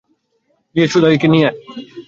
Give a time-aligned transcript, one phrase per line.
[0.75, 1.57] গিয়ে সুদালাইকে নিয়ে আয়।